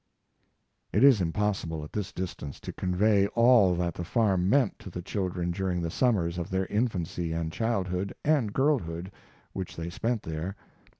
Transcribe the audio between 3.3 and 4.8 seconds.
all that the farm meant